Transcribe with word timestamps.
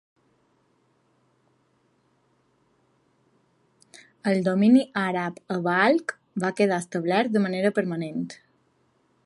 El 4.31 4.41
domini 4.47 4.81
àrab 5.03 5.37
a 5.57 5.59
Balkh 5.69 6.15
va 6.45 6.55
quedar 6.61 6.81
establert 6.85 7.37
de 7.37 7.43
manera 7.47 7.73
permanent. 7.81 8.25